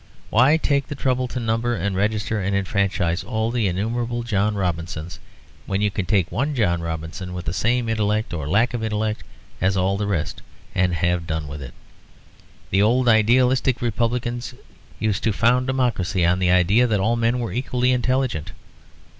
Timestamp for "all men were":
16.99-17.53